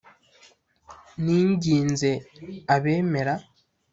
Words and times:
Ninginze 1.23 2.09
abemera 2.75 3.33